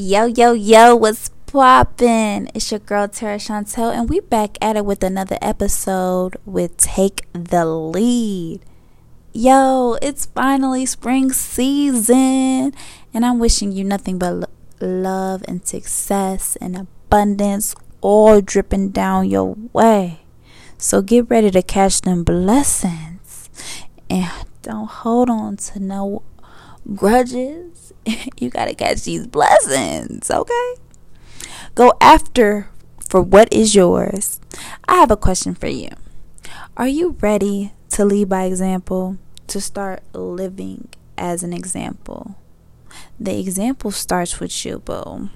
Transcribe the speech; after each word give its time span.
Yo, 0.00 0.26
yo, 0.26 0.52
yo, 0.52 0.94
what's 0.94 1.30
poppin'? 1.46 2.48
It's 2.54 2.70
your 2.70 2.78
girl 2.78 3.08
Tara 3.08 3.36
Chantel, 3.36 3.92
and 3.92 4.08
we 4.08 4.20
back 4.20 4.56
at 4.62 4.76
it 4.76 4.84
with 4.84 5.02
another 5.02 5.36
episode 5.42 6.36
with 6.46 6.76
Take 6.76 7.26
the 7.32 7.64
Lead. 7.64 8.60
Yo, 9.32 9.98
it's 10.00 10.26
finally 10.26 10.86
spring 10.86 11.32
season, 11.32 12.72
and 13.12 13.26
I'm 13.26 13.40
wishing 13.40 13.72
you 13.72 13.82
nothing 13.82 14.20
but 14.20 14.48
love 14.80 15.42
and 15.48 15.66
success 15.66 16.54
and 16.60 16.76
abundance 16.76 17.74
all 18.00 18.40
dripping 18.40 18.90
down 18.90 19.28
your 19.28 19.56
way. 19.72 20.20
So 20.76 21.02
get 21.02 21.28
ready 21.28 21.50
to 21.50 21.60
catch 21.60 22.02
them 22.02 22.22
blessings 22.22 23.50
and 24.08 24.30
don't 24.62 24.88
hold 24.88 25.28
on 25.28 25.56
to 25.56 25.80
no 25.80 26.22
grudges. 26.94 27.92
you 28.38 28.50
got 28.50 28.66
to 28.66 28.74
catch 28.74 29.02
these 29.04 29.26
blessings, 29.26 30.30
okay? 30.30 30.74
Go 31.74 31.92
after 32.00 32.68
for 33.08 33.22
what 33.22 33.52
is 33.52 33.74
yours. 33.74 34.40
I 34.86 34.96
have 34.96 35.10
a 35.10 35.16
question 35.16 35.54
for 35.54 35.68
you. 35.68 35.90
Are 36.76 36.88
you 36.88 37.16
ready 37.20 37.72
to 37.90 38.04
lead 38.04 38.28
by 38.28 38.44
example? 38.44 39.18
To 39.48 39.60
start 39.60 40.02
living 40.12 40.88
as 41.16 41.42
an 41.42 41.52
example? 41.52 42.36
The 43.18 43.38
example 43.38 43.90
starts 43.90 44.40
with 44.40 44.64
you, 44.64 44.80
boo. 44.80 45.30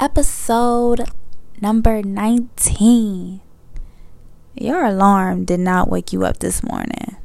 Episode 0.00 1.08
number 1.60 2.02
19. 2.02 3.40
Your 4.54 4.84
alarm 4.84 5.44
did 5.44 5.60
not 5.60 5.88
wake 5.88 6.12
you 6.12 6.24
up 6.24 6.38
this 6.38 6.62
morning. 6.62 7.16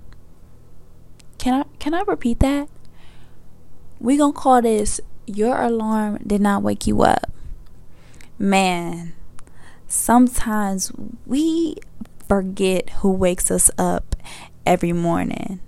Can 1.38 1.62
I 1.62 1.66
can 1.82 1.96
I 1.96 2.02
repeat 2.02 2.40
that? 2.42 2.70
We 4.00 4.16
going 4.16 4.34
to 4.34 4.40
call 4.40 4.62
this 4.62 5.02
your 5.26 5.60
alarm 5.60 6.20
did 6.28 6.40
not 6.40 6.62
wake 6.62 6.86
you 6.86 7.02
up. 7.02 7.32
Man, 8.38 9.14
sometimes 9.88 10.92
we 11.26 11.78
forget 12.30 12.92
who 13.00 13.12
wakes 13.12 13.50
us 13.50 13.72
up 13.80 14.16
every 14.64 14.94
morning 14.94 15.60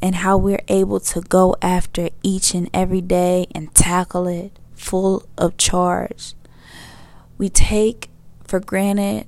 and 0.00 0.14
how 0.14 0.38
we're 0.38 0.64
able 0.68 1.00
to 1.00 1.20
go 1.20 1.54
after 1.60 2.08
each 2.22 2.54
and 2.54 2.70
every 2.72 3.02
day 3.02 3.46
and 3.54 3.74
tackle 3.74 4.26
it 4.26 4.58
full 4.74 5.28
of 5.36 5.58
charge. 5.58 6.32
We 7.36 7.50
take 7.50 8.08
for 8.42 8.58
granted 8.58 9.26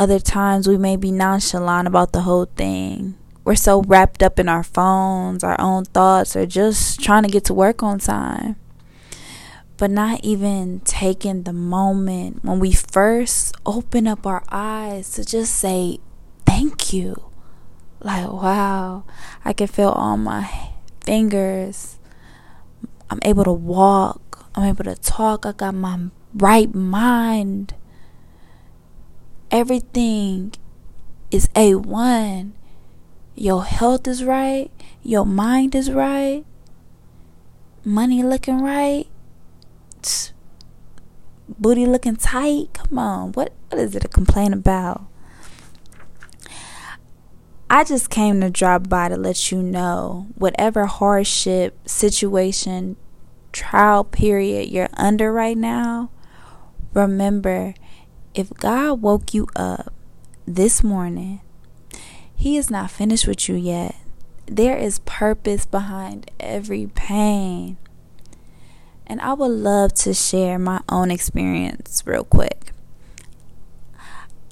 other 0.00 0.18
times 0.18 0.66
we 0.66 0.76
may 0.76 0.96
be 0.96 1.12
nonchalant 1.12 1.86
about 1.86 2.12
the 2.12 2.22
whole 2.22 2.46
thing 2.46 3.16
we're 3.44 3.54
so 3.56 3.82
wrapped 3.82 4.22
up 4.22 4.38
in 4.38 4.48
our 4.48 4.62
phones, 4.62 5.42
our 5.42 5.60
own 5.60 5.84
thoughts, 5.86 6.36
or 6.36 6.46
just 6.46 7.00
trying 7.00 7.24
to 7.24 7.28
get 7.28 7.44
to 7.46 7.54
work 7.54 7.82
on 7.82 7.98
time. 7.98 8.56
But 9.76 9.90
not 9.90 10.20
even 10.22 10.80
taking 10.80 11.42
the 11.42 11.52
moment 11.52 12.44
when 12.44 12.60
we 12.60 12.72
first 12.72 13.54
open 13.66 14.06
up 14.06 14.26
our 14.26 14.44
eyes 14.50 15.10
to 15.12 15.24
just 15.24 15.56
say 15.56 15.98
thank 16.46 16.92
you. 16.92 17.30
Like, 18.00 18.30
wow, 18.30 19.04
I 19.44 19.52
can 19.52 19.66
feel 19.66 19.90
all 19.90 20.16
my 20.16 20.70
fingers. 21.04 21.98
I'm 23.10 23.18
able 23.22 23.44
to 23.44 23.52
walk. 23.52 24.46
I'm 24.54 24.64
able 24.64 24.84
to 24.84 24.94
talk. 24.94 25.46
I 25.46 25.52
got 25.52 25.74
my 25.74 25.98
right 26.32 26.72
mind. 26.72 27.74
Everything 29.50 30.52
is 31.30 31.48
A1 31.48 32.52
your 33.34 33.64
health 33.64 34.06
is 34.06 34.24
right, 34.24 34.70
your 35.02 35.24
mind 35.24 35.74
is 35.74 35.90
right, 35.90 36.44
money 37.84 38.22
looking 38.22 38.60
right, 38.60 39.06
booty 41.48 41.86
looking 41.86 42.16
tight. 42.16 42.74
Come 42.74 42.98
on, 42.98 43.32
what 43.32 43.52
what 43.70 43.80
is 43.80 43.94
it 43.94 44.00
to 44.00 44.08
complain 44.08 44.52
about? 44.52 45.06
I 47.70 47.84
just 47.84 48.10
came 48.10 48.42
to 48.42 48.50
drop 48.50 48.88
by 48.88 49.08
to 49.08 49.16
let 49.16 49.50
you 49.50 49.62
know 49.62 50.26
whatever 50.34 50.84
hardship, 50.84 51.78
situation, 51.88 52.96
trial 53.50 54.04
period 54.04 54.68
you're 54.68 54.90
under 54.94 55.32
right 55.32 55.56
now, 55.56 56.10
remember 56.92 57.74
if 58.34 58.50
God 58.54 59.00
woke 59.00 59.32
you 59.32 59.46
up 59.56 59.92
this 60.46 60.82
morning 60.82 61.40
he 62.42 62.56
is 62.56 62.72
not 62.72 62.90
finished 62.90 63.28
with 63.28 63.48
you 63.48 63.54
yet. 63.54 63.94
There 64.46 64.76
is 64.76 64.98
purpose 65.04 65.64
behind 65.64 66.28
every 66.40 66.88
pain. 66.92 67.76
And 69.06 69.20
I 69.20 69.32
would 69.34 69.52
love 69.52 69.94
to 70.02 70.12
share 70.12 70.58
my 70.58 70.80
own 70.88 71.12
experience 71.12 72.02
real 72.04 72.24
quick. 72.24 72.72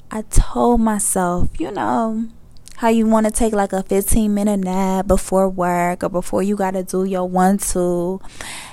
I 0.09 0.21
told 0.29 0.79
myself, 0.79 1.49
you 1.59 1.69
know, 1.69 2.29
how 2.77 2.87
you 2.87 3.07
want 3.07 3.25
to 3.25 3.31
take 3.31 3.51
like 3.51 3.73
a 3.73 3.83
15 3.83 4.33
minute 4.33 4.61
nap 4.61 5.05
before 5.05 5.49
work 5.49 6.01
or 6.01 6.07
before 6.07 6.41
you 6.41 6.55
got 6.55 6.71
to 6.71 6.83
do 6.83 7.03
your 7.03 7.27
one 7.27 7.57
two. 7.57 8.21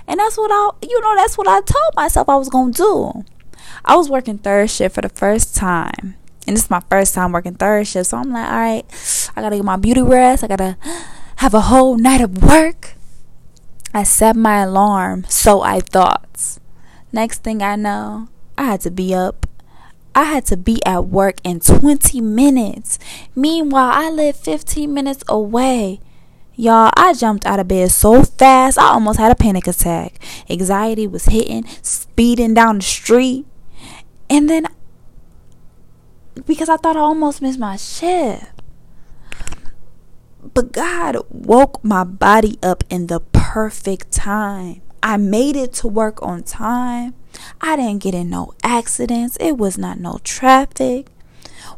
And 0.07 0.21
that's 0.21 0.39
what 0.39 0.53
I, 0.53 0.71
you 0.87 1.01
know, 1.01 1.17
that's 1.17 1.37
what 1.37 1.49
I 1.49 1.61
told 1.63 1.97
myself 1.97 2.29
I 2.29 2.37
was 2.37 2.49
going 2.49 2.73
to 2.73 2.77
do. 2.77 3.25
I 3.85 3.97
was 3.97 4.09
working 4.09 4.39
third 4.39 4.71
shift 4.71 4.95
for 4.95 5.01
the 5.01 5.09
first 5.09 5.57
time 5.57 6.15
and 6.49 6.57
this 6.57 6.65
is 6.65 6.71
my 6.71 6.81
first 6.89 7.15
time 7.15 7.33
working 7.33 7.55
third 7.55 7.87
shift. 7.87 8.09
So 8.09 8.17
I'm 8.17 8.33
like, 8.33 8.51
all 8.51 8.59
right, 8.59 9.31
I 9.37 9.43
gotta 9.43 9.57
get 9.57 9.65
my 9.67 9.77
beauty 9.77 10.01
rest. 10.01 10.43
I 10.43 10.47
gotta 10.47 10.79
have 11.37 11.53
a 11.53 11.61
whole 11.61 11.99
night 11.99 12.23
of 12.23 12.43
work. 12.43 12.95
I 13.93 14.03
set 14.03 14.35
my 14.35 14.63
alarm, 14.63 15.27
so 15.29 15.61
I 15.61 15.81
thought. 15.81 16.59
Next 17.13 17.43
thing 17.43 17.63
I 17.63 17.77
know, 17.77 18.29
I 18.57 18.65
had 18.65 18.81
to 18.83 18.91
be 18.91 19.15
up. 19.15 19.47
I 20.15 20.25
had 20.25 20.47
to 20.47 20.57
be 20.57 20.85
at 20.87 21.05
work 21.05 21.37
in 21.45 21.61
20 21.61 22.21
minutes. 22.23 22.99
Meanwhile, 23.35 23.91
I 23.93 24.11
live 24.11 24.37
15 24.37 24.93
minutes 24.93 25.23
away. 25.29 26.01
Y'all, 26.57 26.91
I 26.97 27.13
jumped 27.13 27.47
out 27.47 27.61
of 27.61 27.69
bed 27.69 27.91
so 27.93 28.25
fast, 28.25 28.79
I 28.79 28.89
almost 28.89 29.19
had 29.19 29.31
a 29.31 29.37
panic 29.37 29.67
attack. 29.67 30.19
Anxiety 30.51 31.07
was 31.07 31.27
hitting, 31.27 31.67
speeding 31.83 32.55
down 32.55 32.79
the 32.79 32.85
street. 32.85 33.47
And 34.31 34.51
then 34.51 34.67
because 36.47 36.69
I 36.69 36.77
thought 36.77 36.97
I 36.97 37.01
almost 37.01 37.43
missed 37.43 37.59
my 37.59 37.77
shift. 37.77 38.53
But 40.55 40.73
God 40.73 41.17
woke 41.31 41.83
my 41.85 42.05
body 42.05 42.59
up 42.63 42.85
in 42.89 43.07
the 43.09 43.21
perfect 43.21 44.13
time. 44.13 44.83
I 45.03 45.17
made 45.17 45.57
it 45.57 45.73
to 45.75 45.89
work 45.89 46.23
on 46.23 46.43
time. 46.43 47.15
I 47.61 47.77
didn't 47.77 48.03
get 48.03 48.15
in 48.15 48.31
no 48.31 48.55
accidents. 48.63 49.37
It 49.41 49.59
was 49.59 49.79
not 49.79 49.99
no 49.99 50.19
traffic. 50.25 51.09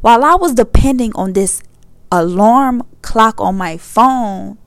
While 0.00 0.25
I 0.25 0.34
was 0.34 0.54
depending 0.54 1.12
on 1.15 1.32
this 1.32 1.62
alarm 2.10 2.87
clock 3.03 3.41
on 3.41 3.56
my 3.56 3.77
phone, 3.77 4.59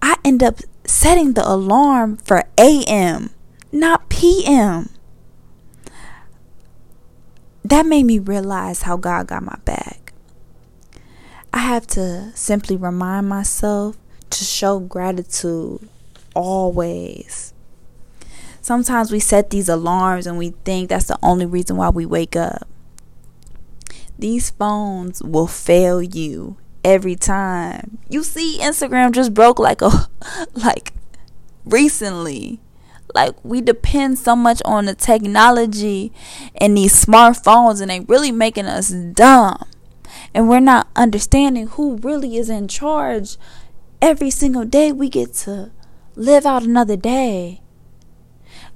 I 0.00 0.16
end 0.24 0.42
up 0.42 0.60
setting 0.84 1.34
the 1.34 1.46
alarm 1.46 2.16
for 2.18 2.44
AM, 2.56 3.30
not 3.72 4.08
PM 4.08 4.90
that 7.68 7.86
made 7.86 8.04
me 8.04 8.18
realize 8.18 8.82
how 8.82 8.96
God 8.96 9.26
got 9.26 9.42
my 9.42 9.56
back. 9.64 10.12
I 11.52 11.58
have 11.58 11.86
to 11.88 12.32
simply 12.34 12.76
remind 12.76 13.28
myself 13.28 13.96
to 14.30 14.44
show 14.44 14.78
gratitude 14.80 15.88
always. 16.34 17.52
Sometimes 18.60 19.10
we 19.10 19.18
set 19.18 19.50
these 19.50 19.68
alarms 19.68 20.26
and 20.26 20.36
we 20.36 20.50
think 20.64 20.88
that's 20.88 21.06
the 21.06 21.18
only 21.22 21.46
reason 21.46 21.76
why 21.76 21.88
we 21.88 22.04
wake 22.04 22.36
up. 22.36 22.68
These 24.18 24.50
phones 24.50 25.22
will 25.22 25.46
fail 25.46 26.02
you 26.02 26.56
every 26.84 27.16
time. 27.16 27.98
You 28.08 28.22
see 28.22 28.58
Instagram 28.60 29.12
just 29.12 29.32
broke 29.32 29.58
like 29.58 29.80
a 29.80 30.08
like 30.54 30.92
recently 31.64 32.60
like 33.14 33.34
we 33.44 33.60
depend 33.60 34.18
so 34.18 34.36
much 34.36 34.60
on 34.64 34.84
the 34.84 34.94
technology 34.94 36.12
and 36.56 36.76
these 36.76 37.04
smartphones 37.04 37.80
and 37.80 37.90
they 37.90 38.00
really 38.00 38.32
making 38.32 38.66
us 38.66 38.90
dumb. 38.90 39.64
And 40.34 40.48
we're 40.48 40.60
not 40.60 40.88
understanding 40.94 41.68
who 41.68 41.96
really 41.96 42.36
is 42.36 42.50
in 42.50 42.68
charge. 42.68 43.36
Every 44.00 44.30
single 44.30 44.64
day 44.64 44.92
we 44.92 45.08
get 45.08 45.34
to 45.34 45.70
live 46.14 46.46
out 46.46 46.62
another 46.62 46.96
day. 46.96 47.62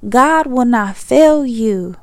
God 0.08 0.46
will 0.46 0.64
not 0.64 0.96
fail 0.96 1.46
you. 1.46 1.96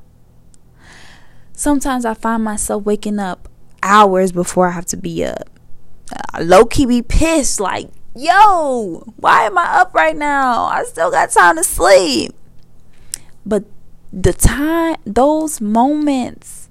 Sometimes 1.52 2.06
i 2.06 2.14
find 2.14 2.44
myself 2.44 2.86
waking 2.86 3.20
up 3.20 3.50
hours 3.84 4.32
before 4.32 4.68
i 4.68 4.72
have 4.72 4.86
to 4.86 4.98
be 4.98 5.26
up. 5.26 5.50
I 6.34 6.42
low 6.42 6.66
key 6.66 6.86
be 6.86 7.02
pissed 7.02 7.60
like 7.60 7.90
yo, 8.20 9.04
why 9.16 9.44
am 9.44 9.58
I 9.58 9.80
up 9.80 9.94
right 9.94 10.16
now? 10.16 10.66
I 10.66 10.84
still 10.84 11.10
got 11.10 11.32
time 11.32 11.56
to 11.56 11.64
sleep. 11.64 12.34
But 13.46 13.64
the 14.12 14.34
time, 14.34 14.98
those 15.06 15.62
moments 15.62 16.70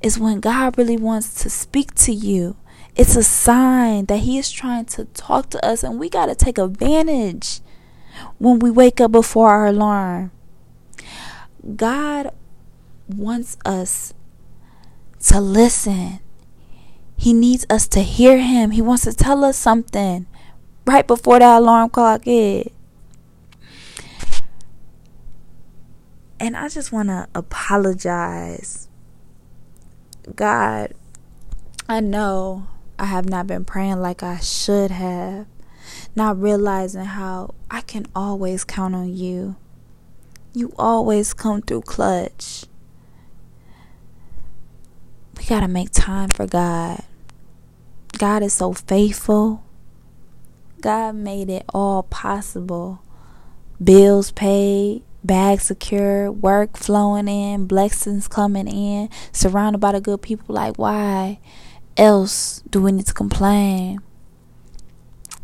is 0.00 0.18
when 0.18 0.40
God 0.40 0.78
really 0.78 0.96
wants 0.96 1.42
to 1.42 1.50
speak 1.50 1.94
to 1.96 2.12
you. 2.12 2.56
It's 2.94 3.16
a 3.16 3.22
sign 3.22 4.06
that 4.06 4.20
He 4.20 4.38
is 4.38 4.50
trying 4.50 4.84
to 4.86 5.06
talk 5.06 5.50
to 5.50 5.64
us, 5.64 5.82
and 5.82 5.98
we 5.98 6.08
got 6.08 6.26
to 6.26 6.34
take 6.34 6.58
advantage. 6.58 7.60
when 8.38 8.58
we 8.58 8.68
wake 8.68 9.00
up 9.00 9.12
before 9.12 9.48
our 9.48 9.66
alarm. 9.68 10.32
God 11.76 12.32
wants 13.08 13.56
us 13.64 14.12
to 15.20 15.40
listen. 15.40 16.18
He 17.16 17.32
needs 17.32 17.64
us 17.70 17.86
to 17.88 18.00
hear 18.00 18.38
Him. 18.38 18.72
He 18.72 18.82
wants 18.82 19.04
to 19.04 19.12
tell 19.12 19.44
us 19.44 19.56
something 19.56 20.26
right 20.88 21.06
before 21.06 21.38
that 21.38 21.58
alarm 21.58 21.90
clock 21.90 22.24
hit. 22.24 22.72
And 26.40 26.56
I 26.56 26.68
just 26.70 26.92
want 26.92 27.10
to 27.10 27.28
apologize. 27.34 28.88
God, 30.34 30.94
I 31.90 32.00
know 32.00 32.68
I 32.98 33.04
have 33.04 33.28
not 33.28 33.46
been 33.46 33.66
praying 33.66 34.00
like 34.00 34.22
I 34.22 34.38
should 34.38 34.90
have, 34.90 35.46
not 36.16 36.40
realizing 36.40 37.04
how 37.04 37.54
I 37.70 37.82
can 37.82 38.06
always 38.16 38.64
count 38.64 38.94
on 38.94 39.14
you. 39.14 39.56
You 40.54 40.72
always 40.78 41.34
come 41.34 41.60
through 41.60 41.82
clutch. 41.82 42.64
We 45.36 45.44
got 45.44 45.60
to 45.60 45.68
make 45.68 45.90
time 45.90 46.30
for 46.30 46.46
God. 46.46 47.04
God 48.16 48.42
is 48.42 48.54
so 48.54 48.72
faithful. 48.72 49.62
God 50.80 51.16
made 51.16 51.50
it 51.50 51.64
all 51.74 52.04
possible. 52.04 53.02
Bills 53.82 54.30
paid, 54.30 55.02
bags 55.24 55.64
secure, 55.64 56.30
work 56.30 56.76
flowing 56.76 57.28
in, 57.28 57.66
blessings 57.66 58.28
coming 58.28 58.68
in, 58.68 59.08
surrounded 59.32 59.78
by 59.78 59.92
the 59.92 60.00
good 60.00 60.22
people. 60.22 60.54
Like, 60.54 60.76
why 60.76 61.38
else 61.96 62.62
do 62.70 62.80
we 62.82 62.92
need 62.92 63.06
to 63.06 63.14
complain? 63.14 64.00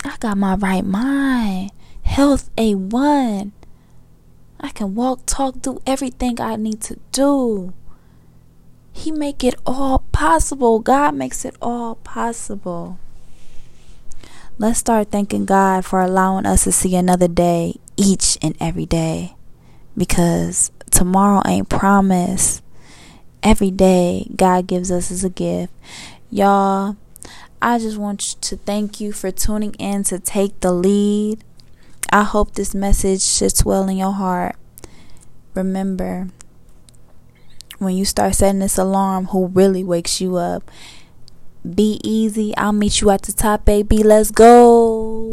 I 0.05 0.17
got 0.19 0.39
my 0.39 0.55
right 0.57 0.85
mind. 0.85 1.71
Health 2.03 2.55
A1. 2.57 3.53
I 4.61 4.69
can 4.71 4.95
walk, 4.95 5.23
talk, 5.27 5.61
do 5.61 5.81
everything 5.87 6.41
I 6.41 6.57
need 6.57 6.81
to 6.83 6.99
do. 7.13 7.75
He 8.93 9.11
make 9.11 9.43
it 9.43 9.55
all 9.67 10.01
possible. 10.13 10.79
God 10.79 11.15
makes 11.15 11.45
it 11.45 11.57
all 11.61 11.97
possible. 11.97 12.99
Let's 14.57 14.79
start 14.79 15.11
thanking 15.11 15.47
God 15.47 15.85
for 15.85 16.01
allowing 16.01 16.47
us 16.47 16.63
to 16.63 16.71
see 16.71 16.95
another 16.95 17.27
day 17.27 17.75
each 17.97 18.39
and 18.41 18.57
every 18.61 18.87
day. 18.87 19.35
Because 19.97 20.71
tomorrow 20.93 21.43
ain't 21.45 21.69
promised. 21.69 22.63
Every 23.43 23.73
day 23.73 24.31
God 24.37 24.69
gives 24.69 24.93
us 24.93 25.11
as 25.11 25.25
a 25.25 25.29
gift. 25.29 25.73
Y'all, 26.31 26.97
I 27.61 27.79
just 27.79 27.99
want 27.99 28.21
to 28.21 28.57
thank 28.57 29.01
you 29.01 29.13
for 29.13 29.33
tuning 29.33 29.75
in 29.75 30.05
to 30.05 30.21
Take 30.21 30.61
the 30.61 30.71
Lead. 30.71 31.43
I 32.13 32.23
hope 32.23 32.55
this 32.55 32.77
message 32.77 33.23
sits 33.23 33.65
well 33.65 33.89
in 33.89 33.97
your 33.97 34.13
heart. 34.13 34.55
Remember, 35.55 36.29
when 37.79 37.97
you 37.97 38.05
start 38.05 38.37
setting 38.37 38.61
this 38.61 38.79
alarm, 38.79 39.27
who 39.27 39.49
really 39.49 39.83
wakes 39.83 40.21
you 40.21 40.37
up? 40.37 40.71
Be 41.65 41.99
easy. 42.05 42.55
I'll 42.57 42.73
meet 42.73 43.01
you 43.01 43.11
at 43.11 43.23
the 43.23 43.33
top, 43.33 43.65
baby. 43.65 44.03
Let's 44.03 44.31
go. 44.31 45.31